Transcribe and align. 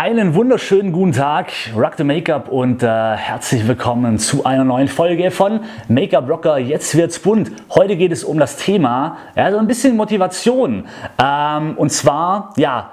Einen 0.00 0.36
wunderschönen 0.36 0.92
guten 0.92 1.10
Tag, 1.10 1.50
Rock 1.76 1.94
the 1.96 2.04
Make-up 2.04 2.48
und 2.52 2.84
äh, 2.84 2.86
herzlich 2.86 3.66
willkommen 3.66 4.20
zu 4.20 4.44
einer 4.44 4.62
neuen 4.62 4.86
Folge 4.86 5.32
von 5.32 5.58
Make-up 5.88 6.30
Rocker. 6.30 6.56
Jetzt 6.56 6.96
wird's 6.96 7.18
bunt. 7.18 7.50
Heute 7.70 7.96
geht 7.96 8.12
es 8.12 8.22
um 8.22 8.38
das 8.38 8.56
Thema, 8.58 9.16
ja, 9.34 9.46
ein 9.46 9.66
bisschen 9.66 9.96
Motivation. 9.96 10.84
Ähm, 11.20 11.76
und 11.76 11.90
zwar, 11.90 12.54
ja, 12.56 12.92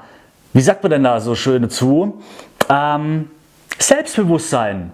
wie 0.53 0.61
sagt 0.61 0.81
man 0.81 0.93
denn 0.93 1.03
da 1.03 1.19
so 1.19 1.35
schön 1.35 1.61
dazu? 1.61 2.23
Ähm, 2.69 3.29
Selbstbewusstsein. 3.77 4.91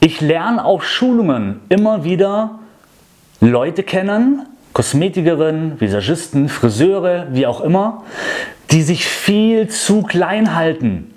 Ich 0.00 0.22
lerne 0.22 0.64
auf 0.64 0.86
Schulungen 0.88 1.60
immer 1.68 2.02
wieder 2.02 2.60
Leute 3.42 3.82
kennen, 3.82 4.46
Kosmetikerinnen, 4.72 5.78
Visagisten, 5.78 6.48
Friseure, 6.48 7.26
wie 7.32 7.46
auch 7.46 7.60
immer, 7.60 8.04
die 8.70 8.80
sich 8.80 9.04
viel 9.04 9.68
zu 9.68 10.02
klein 10.02 10.54
halten 10.54 11.11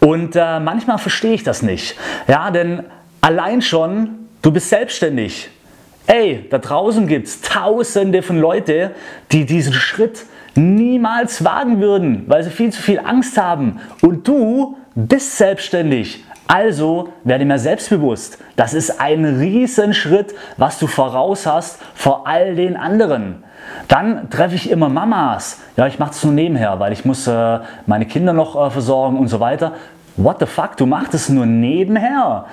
und 0.00 0.36
äh, 0.36 0.60
manchmal 0.60 0.98
verstehe 0.98 1.34
ich 1.34 1.42
das 1.42 1.62
nicht. 1.62 1.96
Ja, 2.28 2.50
denn 2.50 2.84
allein 3.20 3.62
schon, 3.62 4.28
du 4.42 4.50
bist 4.50 4.68
selbstständig. 4.68 5.50
Ey, 6.06 6.46
da 6.50 6.58
draußen 6.58 7.06
gibt 7.06 7.28
es 7.28 7.40
tausende 7.40 8.22
von 8.22 8.38
Leuten, 8.38 8.90
die 9.32 9.46
diesen 9.46 9.72
Schritt 9.72 10.26
niemals 10.54 11.44
wagen 11.44 11.80
würden, 11.80 12.24
weil 12.26 12.42
sie 12.42 12.50
viel 12.50 12.70
zu 12.70 12.82
viel 12.82 13.00
Angst 13.00 13.38
haben. 13.38 13.80
Und 14.02 14.28
du 14.28 14.76
bist 14.94 15.36
selbstständig. 15.38 16.24
Also 16.46 17.08
werde 17.24 17.44
mir 17.44 17.58
selbstbewusst. 17.58 18.38
Das 18.56 18.74
ist 18.74 19.00
ein 19.00 19.24
Riesenschritt, 19.24 20.34
was 20.56 20.78
du 20.78 20.86
voraus 20.86 21.46
hast 21.46 21.80
vor 21.94 22.26
all 22.26 22.54
den 22.54 22.76
anderen. 22.76 23.44
Dann 23.88 24.28
treffe 24.30 24.54
ich 24.54 24.70
immer 24.70 24.88
Mamas. 24.88 25.60
Ja, 25.76 25.86
ich 25.86 25.98
mache 25.98 26.10
das 26.10 26.22
nur 26.24 26.34
nebenher, 26.34 26.78
weil 26.80 26.92
ich 26.92 27.04
muss 27.04 27.26
äh, 27.26 27.60
meine 27.86 28.06
Kinder 28.06 28.32
noch 28.32 28.56
äh, 28.56 28.70
versorgen 28.70 29.18
und 29.18 29.28
so 29.28 29.40
weiter. 29.40 29.72
What 30.16 30.36
the 30.40 30.46
fuck, 30.46 30.76
du 30.76 30.86
machst 30.86 31.14
es 31.14 31.28
nur 31.28 31.46
nebenher. 31.46 32.44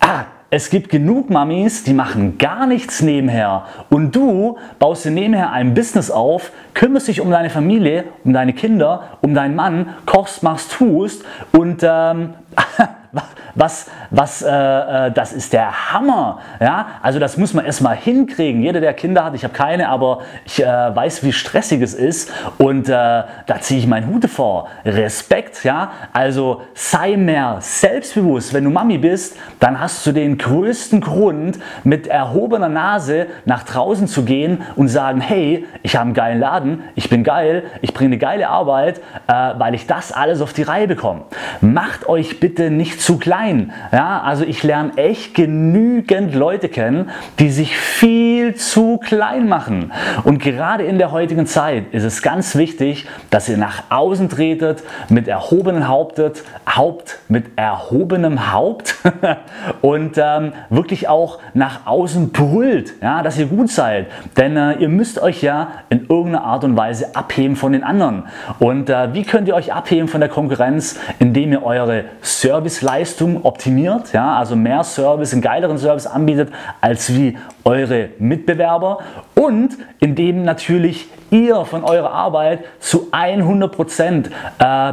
Ah, 0.00 0.24
es 0.50 0.70
gibt 0.70 0.90
genug 0.90 1.28
Mamis, 1.30 1.82
die 1.82 1.92
machen 1.92 2.38
gar 2.38 2.66
nichts 2.66 3.02
nebenher. 3.02 3.64
Und 3.90 4.14
du 4.14 4.58
baust 4.78 5.04
dir 5.04 5.10
nebenher 5.10 5.52
ein 5.52 5.74
Business 5.74 6.10
auf, 6.10 6.52
kümmerst 6.74 7.08
dich 7.08 7.20
um 7.20 7.30
deine 7.30 7.50
Familie, 7.50 8.04
um 8.24 8.32
deine 8.32 8.52
Kinder, 8.52 9.18
um 9.22 9.34
deinen 9.34 9.56
Mann, 9.56 9.94
kochst, 10.06 10.42
machst, 10.42 10.72
tust 10.72 11.24
und 11.52 11.82
ähm, 11.82 12.34
was, 13.56 13.88
was, 14.10 14.42
äh, 14.42 14.48
äh, 14.48 15.10
das 15.12 15.32
ist 15.32 15.52
der 15.52 15.92
Hammer. 15.92 16.38
Ja? 16.60 16.86
Also 17.02 17.18
das 17.18 17.36
muss 17.36 17.54
man 17.54 17.64
erstmal 17.64 17.96
hinkriegen. 17.96 18.62
Jeder, 18.62 18.80
der 18.80 18.94
Kinder 18.94 19.24
hat, 19.24 19.34
ich 19.34 19.44
habe 19.44 19.54
keine, 19.54 19.88
aber 19.88 20.20
ich 20.44 20.62
äh, 20.62 20.66
weiß, 20.66 21.22
wie 21.22 21.32
stressig 21.32 21.82
es 21.82 21.94
ist 21.94 22.32
und 22.58 22.88
äh, 22.88 22.92
da 22.92 23.60
ziehe 23.60 23.80
ich 23.80 23.86
meinen 23.86 24.08
Hute 24.08 24.28
vor. 24.28 24.68
Respekt, 24.84 25.64
ja. 25.64 25.90
Also 26.12 26.62
sei 26.74 27.16
mehr 27.16 27.58
selbstbewusst. 27.60 28.54
Wenn 28.54 28.64
du 28.64 28.70
Mami 28.70 28.98
bist, 28.98 29.36
dann 29.60 29.80
hast 29.80 30.06
du 30.06 30.12
den 30.12 30.38
größten 30.38 31.00
Grund, 31.00 31.58
mit 31.84 32.06
erhobener 32.06 32.68
Nase 32.68 33.26
nach 33.44 33.62
draußen 33.62 34.06
zu 34.06 34.24
gehen 34.24 34.62
und 34.76 34.88
sagen, 34.88 35.20
hey, 35.20 35.66
ich 35.82 35.96
habe 35.96 36.06
einen 36.06 36.14
geilen 36.14 36.40
Laden, 36.40 36.84
ich 36.94 37.08
bin 37.08 37.24
geil, 37.24 37.64
ich 37.82 37.94
bringe 37.94 38.08
eine 38.08 38.18
geile 38.18 38.48
Arbeit, 38.48 39.00
äh, 39.26 39.32
weil 39.32 39.74
ich 39.74 39.86
das 39.86 40.12
alles 40.12 40.40
auf 40.40 40.52
die 40.52 40.62
Reihe 40.62 40.88
bekomme. 40.88 41.22
Macht 41.60 42.08
euch 42.08 42.40
bitte 42.40 42.70
nicht 42.70 43.00
zu 43.00 43.18
klein. 43.18 43.72
Ja, 43.96 44.20
also 44.20 44.44
ich 44.44 44.62
lerne 44.62 44.94
echt 44.98 45.32
genügend 45.32 46.34
Leute 46.34 46.68
kennen, 46.68 47.08
die 47.38 47.48
sich 47.48 47.78
viel 47.78 48.54
zu 48.54 48.98
klein 48.98 49.48
machen. 49.48 49.90
Und 50.22 50.38
gerade 50.38 50.84
in 50.84 50.98
der 50.98 51.12
heutigen 51.12 51.46
Zeit 51.46 51.94
ist 51.94 52.04
es 52.04 52.20
ganz 52.20 52.56
wichtig, 52.56 53.06
dass 53.30 53.48
ihr 53.48 53.56
nach 53.56 53.84
außen 53.88 54.28
tretet 54.28 54.82
mit 55.08 55.28
erhobenem 55.28 55.88
Hauptet, 55.88 56.44
Haupt 56.68 57.20
mit 57.28 57.46
erhobenem 57.56 58.52
Haupt 58.52 58.96
und 59.80 60.18
ähm, 60.18 60.52
wirklich 60.68 61.08
auch 61.08 61.38
nach 61.54 61.86
außen 61.86 62.32
brüllt, 62.32 62.92
ja, 63.00 63.22
dass 63.22 63.38
ihr 63.38 63.46
gut 63.46 63.70
seid. 63.70 64.08
Denn 64.36 64.58
äh, 64.58 64.74
ihr 64.74 64.90
müsst 64.90 65.22
euch 65.22 65.42
ja 65.42 65.68
in 65.88 66.00
irgendeiner 66.06 66.44
Art 66.44 66.64
und 66.64 66.76
Weise 66.76 67.16
abheben 67.16 67.56
von 67.56 67.72
den 67.72 67.82
anderen. 67.82 68.24
Und 68.58 68.90
äh, 68.90 69.14
wie 69.14 69.22
könnt 69.22 69.48
ihr 69.48 69.54
euch 69.54 69.72
abheben 69.72 70.08
von 70.08 70.20
der 70.20 70.28
Konkurrenz? 70.28 71.00
Indem 71.18 71.52
ihr 71.52 71.62
eure 71.62 72.04
Serviceleistung 72.20 73.42
optimiert, 73.46 73.85
ja, 74.12 74.36
also 74.36 74.56
mehr 74.56 74.84
Service, 74.84 75.32
einen 75.32 75.42
geileren 75.42 75.78
Service 75.78 76.06
anbietet 76.06 76.52
als 76.80 77.14
wie 77.14 77.36
eure 77.64 78.10
Mitbewerber 78.18 78.98
und 79.34 79.76
indem 80.00 80.44
natürlich 80.44 81.08
ihr 81.30 81.64
von 81.64 81.84
eurer 81.84 82.10
Arbeit 82.10 82.64
zu 82.78 83.08
100 83.10 83.72
Prozent, 83.72 84.30
äh, 84.58 84.92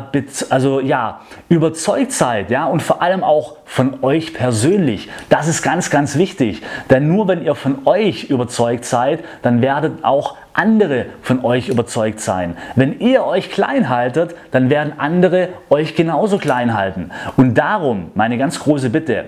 also 0.49 0.79
ja, 0.79 1.21
überzeugt 1.49 2.11
seid 2.11 2.49
ja, 2.49 2.65
und 2.65 2.81
vor 2.81 3.01
allem 3.01 3.23
auch 3.23 3.57
von 3.65 4.03
euch 4.03 4.33
persönlich. 4.33 5.09
Das 5.29 5.47
ist 5.47 5.61
ganz, 5.61 5.89
ganz 5.89 6.17
wichtig, 6.17 6.61
denn 6.89 7.07
nur 7.07 7.27
wenn 7.27 7.43
ihr 7.43 7.55
von 7.55 7.85
euch 7.85 8.25
überzeugt 8.25 8.85
seid, 8.85 9.23
dann 9.41 9.61
werdet 9.61 10.03
auch 10.03 10.35
andere 10.53 11.07
von 11.21 11.43
euch 11.43 11.69
überzeugt 11.69 12.19
sein. 12.19 12.57
Wenn 12.75 12.99
ihr 12.99 13.25
euch 13.25 13.49
klein 13.49 13.89
haltet, 13.89 14.35
dann 14.51 14.69
werden 14.69 14.93
andere 14.97 15.49
euch 15.69 15.95
genauso 15.95 16.37
klein 16.37 16.75
halten. 16.75 17.11
Und 17.37 17.55
darum 17.57 18.11
meine 18.15 18.37
ganz 18.37 18.59
große 18.59 18.89
Bitte, 18.89 19.25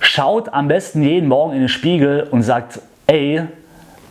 schaut 0.00 0.52
am 0.52 0.68
besten 0.68 1.02
jeden 1.02 1.28
Morgen 1.28 1.52
in 1.52 1.60
den 1.60 1.68
Spiegel 1.68 2.26
und 2.30 2.42
sagt, 2.42 2.80
ey, 3.06 3.42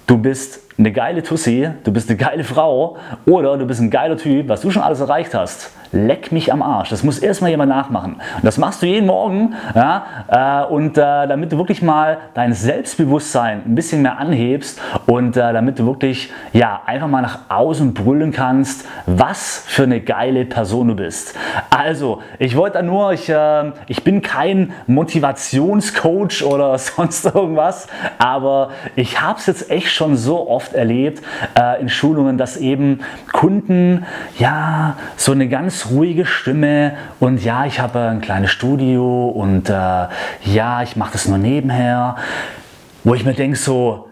du 0.07 0.17
bist 0.17 0.64
eine 0.77 0.91
geile 0.91 1.23
Tussi, 1.23 1.69
du 1.83 1.93
bist 1.93 2.09
eine 2.09 2.17
geile 2.17 2.43
Frau 2.43 2.97
oder 3.25 3.57
du 3.57 3.65
bist 3.65 3.79
ein 3.79 3.89
geiler 3.89 4.17
Typ, 4.17 4.49
was 4.49 4.61
du 4.61 4.71
schon 4.71 4.81
alles 4.81 4.99
erreicht 4.99 5.33
hast. 5.33 5.71
Leck 5.91 6.33
mich 6.33 6.51
am 6.51 6.61
Arsch. 6.61 6.89
Das 6.89 7.03
muss 7.03 7.19
erstmal 7.19 7.51
jemand 7.51 7.69
nachmachen. 7.69 8.15
Und 8.15 8.43
das 8.43 8.57
machst 8.57 8.81
du 8.81 8.85
jeden 8.85 9.05
Morgen. 9.05 9.53
Ja, 9.73 10.65
äh, 10.67 10.73
und 10.73 10.97
äh, 10.97 11.27
damit 11.27 11.53
du 11.53 11.57
wirklich 11.57 11.81
mal 11.81 12.17
dein 12.33 12.53
Selbstbewusstsein 12.53 13.61
ein 13.65 13.75
bisschen 13.75 14.01
mehr 14.01 14.17
anhebst 14.17 14.81
und 15.05 15.37
äh, 15.37 15.53
damit 15.53 15.79
du 15.79 15.85
wirklich 15.85 16.33
ja, 16.51 16.81
einfach 16.85 17.07
mal 17.07 17.21
nach 17.21 17.39
außen 17.47 17.93
brüllen 17.93 18.33
kannst, 18.33 18.85
was 19.05 19.63
für 19.67 19.83
eine 19.83 20.01
geile 20.01 20.43
Person 20.43 20.89
du 20.89 20.95
bist. 20.95 21.37
Also, 21.69 22.21
ich 22.39 22.57
wollte 22.57 22.83
nur, 22.83 23.13
ich, 23.13 23.29
äh, 23.29 23.71
ich 23.87 24.03
bin 24.03 24.21
kein 24.21 24.73
Motivationscoach 24.87 26.43
oder 26.43 26.77
sonst 26.77 27.25
irgendwas, 27.25 27.87
aber 28.17 28.71
ich 28.97 29.21
habe 29.21 29.39
es 29.39 29.45
jetzt 29.45 29.71
echt 29.71 29.91
schon 29.91 30.17
so 30.17 30.49
oft 30.49 30.64
oft 30.65 30.73
erlebt 30.73 31.23
äh, 31.59 31.79
in 31.79 31.89
Schulungen, 31.89 32.37
dass 32.37 32.57
eben 32.57 33.01
Kunden 33.31 34.05
ja 34.39 34.97
so 35.15 35.31
eine 35.31 35.47
ganz 35.47 35.87
ruhige 35.91 36.25
Stimme 36.25 36.93
und 37.19 37.43
ja, 37.43 37.65
ich 37.65 37.79
habe 37.79 37.99
ein 37.99 38.21
kleines 38.21 38.51
Studio 38.51 39.27
und 39.27 39.69
äh, 39.69 39.73
ja, 39.73 40.81
ich 40.81 40.95
mache 40.95 41.13
das 41.13 41.27
nur 41.27 41.37
nebenher, 41.37 42.15
wo 43.03 43.13
ich 43.13 43.23
mir 43.23 43.33
denke 43.33 43.57
so, 43.57 44.07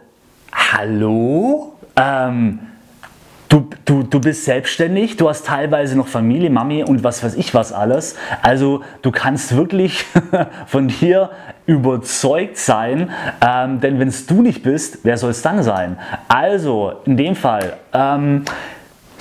hallo? 0.51 1.73
Ähm, 1.95 2.59
du, 3.85 4.03
du 4.03 4.19
bist 4.19 4.45
selbstständig, 4.45 5.18
du 5.18 5.30
hast 5.30 5.45
teilweise 5.45 5.97
noch 5.97 6.07
Familie, 6.07 6.50
Mami 6.50 6.83
und 6.83 7.03
was 7.03 7.24
weiß 7.24 7.35
ich 7.35 7.53
was 7.53 7.74
alles. 7.74 8.15
Also 8.41 8.81
du 9.01 9.12
kannst 9.12 9.56
wirklich 9.56 10.06
von 10.68 10.88
dir 10.88 11.30
überzeugt 11.65 12.57
sein, 12.57 13.12
ähm, 13.41 13.80
denn 13.80 14.00
wenn 14.00 14.07
es 14.07 14.25
du 14.25 14.41
nicht 14.41 14.63
bist, 14.63 15.00
wer 15.03 15.18
soll 15.18 15.31
es 15.31 15.41
dann 15.41 15.63
sein? 15.63 15.97
Also 16.27 16.94
in 17.06 17.18
dem 17.18 17.35
Fall. 17.35 17.77
Ähm, 17.94 18.44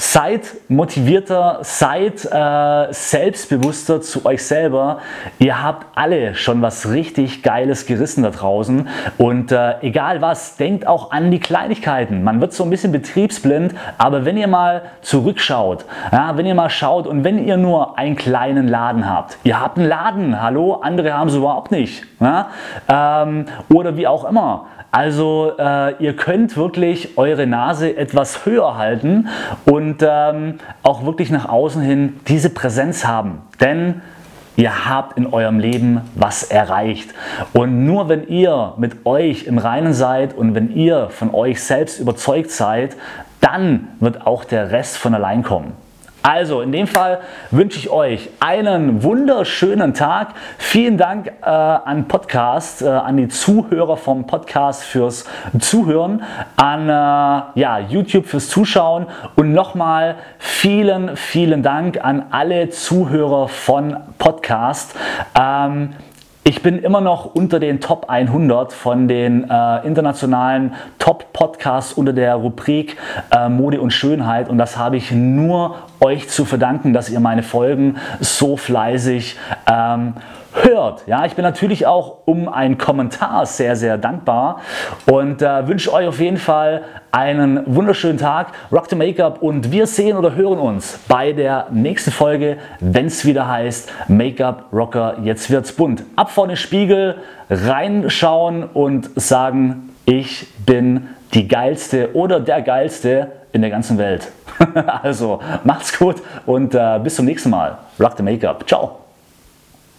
Seid 0.04 0.56
motivierter, 0.68 1.60
seid 1.62 2.24
äh, 2.24 2.92
selbstbewusster 2.92 4.00
zu 4.00 4.26
euch 4.26 4.44
selber. 4.44 4.98
Ihr 5.38 5.62
habt 5.62 5.86
alle 5.96 6.34
schon 6.34 6.60
was 6.60 6.90
richtig 6.90 7.44
Geiles 7.44 7.86
gerissen 7.86 8.24
da 8.24 8.30
draußen. 8.30 8.88
Und 9.16 9.52
äh, 9.52 9.74
egal 9.80 10.20
was, 10.20 10.56
denkt 10.56 10.88
auch 10.88 11.12
an 11.12 11.30
die 11.30 11.38
Kleinigkeiten. 11.38 12.24
Man 12.24 12.40
wird 12.40 12.52
so 12.52 12.64
ein 12.64 12.70
bisschen 12.70 12.90
betriebsblind, 12.90 13.76
aber 13.96 14.24
wenn 14.24 14.36
ihr 14.36 14.48
mal 14.48 14.82
zurückschaut, 15.02 15.84
ja, 16.10 16.36
wenn 16.36 16.46
ihr 16.46 16.56
mal 16.56 16.68
schaut 16.68 17.06
und 17.06 17.22
wenn 17.22 17.46
ihr 17.46 17.56
nur 17.56 17.96
einen 17.96 18.16
kleinen 18.16 18.66
Laden 18.66 19.08
habt, 19.08 19.38
ihr 19.44 19.60
habt 19.60 19.78
einen 19.78 19.88
Laden, 19.88 20.42
hallo, 20.42 20.80
andere 20.82 21.12
haben 21.12 21.28
es 21.28 21.36
überhaupt 21.36 21.70
nicht. 21.70 22.02
Ja? 22.18 22.48
Ähm, 22.88 23.46
oder 23.72 23.96
wie 23.96 24.08
auch 24.08 24.28
immer. 24.28 24.66
Also 24.94 25.52
äh, 25.58 25.94
ihr 26.02 26.14
könnt 26.16 26.54
wirklich 26.54 27.16
eure 27.16 27.46
Nase 27.46 27.96
etwas 27.96 28.44
höher 28.44 28.76
halten 28.76 29.28
und 29.64 29.91
und 29.92 30.06
ähm, 30.08 30.58
auch 30.82 31.04
wirklich 31.04 31.30
nach 31.30 31.48
außen 31.48 31.82
hin 31.82 32.20
diese 32.28 32.50
Präsenz 32.50 33.04
haben. 33.04 33.42
Denn 33.60 34.02
Ihr 34.54 34.86
habt 34.86 35.16
in 35.16 35.32
eurem 35.32 35.58
Leben 35.58 36.02
was 36.14 36.42
erreicht. 36.42 37.08
Und 37.54 37.86
nur 37.86 38.10
wenn 38.10 38.28
ihr 38.28 38.74
mit 38.76 39.06
euch 39.06 39.44
im 39.44 39.56
Reinen 39.56 39.94
seid 39.94 40.36
und 40.36 40.54
wenn 40.54 40.76
ihr 40.76 41.08
von 41.08 41.34
euch 41.34 41.62
selbst 41.62 41.98
überzeugt 41.98 42.50
seid, 42.50 42.94
dann 43.40 43.88
wird 43.98 44.26
auch 44.26 44.44
der 44.44 44.70
Rest 44.70 44.98
von 44.98 45.14
allein 45.14 45.42
kommen. 45.42 45.72
Also 46.22 46.60
in 46.60 46.70
dem 46.70 46.86
Fall 46.86 47.20
wünsche 47.50 47.78
ich 47.78 47.90
euch 47.90 48.30
einen 48.38 49.02
wunderschönen 49.02 49.92
Tag. 49.92 50.34
Vielen 50.56 50.96
Dank 50.96 51.26
äh, 51.42 51.46
an 51.46 52.06
Podcast, 52.06 52.82
äh, 52.82 52.88
an 52.88 53.16
die 53.16 53.26
Zuhörer 53.26 53.96
vom 53.96 54.26
Podcast 54.26 54.84
fürs 54.84 55.24
Zuhören, 55.58 56.22
an 56.54 56.88
äh, 56.88 57.60
ja, 57.60 57.78
YouTube 57.88 58.26
fürs 58.26 58.48
Zuschauen 58.48 59.06
und 59.34 59.52
nochmal 59.52 60.14
vielen, 60.38 61.16
vielen 61.16 61.64
Dank 61.64 62.02
an 62.04 62.26
alle 62.30 62.70
Zuhörer 62.70 63.48
von 63.48 63.96
Podcast. 64.18 64.94
Ähm, 65.36 65.94
ich 66.44 66.60
bin 66.62 66.78
immer 66.80 67.00
noch 67.00 67.34
unter 67.34 67.60
den 67.60 67.80
Top 67.80 68.06
100 68.08 68.72
von 68.72 69.06
den 69.06 69.48
äh, 69.48 69.86
internationalen 69.86 70.74
Top-Podcasts 70.98 71.92
unter 71.92 72.12
der 72.12 72.34
Rubrik 72.34 72.96
äh, 73.30 73.48
Mode 73.48 73.80
und 73.80 73.92
Schönheit 73.92 74.48
und 74.48 74.58
das 74.58 74.76
habe 74.76 74.96
ich 74.96 75.12
nur 75.12 75.76
euch 76.00 76.28
zu 76.28 76.44
verdanken, 76.44 76.92
dass 76.92 77.10
ihr 77.10 77.20
meine 77.20 77.44
Folgen 77.44 77.96
so 78.18 78.56
fleißig 78.56 79.38
ähm, 79.70 80.14
hört. 80.54 81.06
Ja, 81.06 81.24
ich 81.24 81.34
bin 81.34 81.44
natürlich 81.44 81.86
auch 81.86 82.18
um 82.24 82.48
einen 82.48 82.78
Kommentar 82.78 83.46
sehr, 83.46 83.76
sehr 83.76 83.98
dankbar 83.98 84.60
und 85.10 85.42
äh, 85.42 85.66
wünsche 85.66 85.92
euch 85.92 86.06
auf 86.06 86.20
jeden 86.20 86.36
Fall 86.36 86.82
einen 87.10 87.62
wunderschönen 87.66 88.18
Tag. 88.18 88.52
Rock 88.70 88.88
the 88.88 88.96
Make-up 88.96 89.42
und 89.42 89.70
wir 89.70 89.86
sehen 89.86 90.16
oder 90.16 90.34
hören 90.34 90.58
uns 90.58 90.98
bei 91.08 91.32
der 91.32 91.66
nächsten 91.70 92.10
Folge, 92.10 92.58
wenn 92.80 93.06
es 93.06 93.24
wieder 93.24 93.48
heißt 93.48 93.90
Make-up 94.08 94.66
Rocker, 94.72 95.18
jetzt 95.22 95.50
wird's 95.50 95.72
bunt. 95.72 96.04
Ab 96.16 96.30
vor 96.32 96.46
den 96.46 96.56
Spiegel, 96.56 97.16
reinschauen 97.48 98.64
und 98.64 99.10
sagen, 99.16 99.90
ich 100.04 100.46
bin 100.66 101.08
die 101.34 101.48
geilste 101.48 102.14
oder 102.14 102.40
der 102.40 102.62
geilste 102.62 103.32
in 103.52 103.60
der 103.60 103.70
ganzen 103.70 103.98
Welt. 103.98 104.30
also 105.02 105.40
macht's 105.64 105.98
gut 105.98 106.16
und 106.46 106.74
äh, 106.74 106.98
bis 107.02 107.16
zum 107.16 107.26
nächsten 107.26 107.50
Mal. 107.50 107.78
Rock 108.00 108.14
the 108.16 108.22
Make-up. 108.22 108.68
Ciao. 108.68 109.01